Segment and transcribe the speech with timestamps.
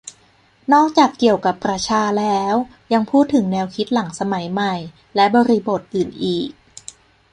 [0.73, 2.55] นอกจากเกี่ยวกับประชาแล้ว
[2.93, 4.73] ยังพูดถึงแนวคิดหลังสมัยใหม่
[5.15, 6.49] และบริบทอื่นอีก